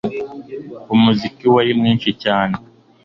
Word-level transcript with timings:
Umuziki 0.93 1.45
wari 1.53 1.71
mwinshi 1.79 2.09
cyane 2.23 2.55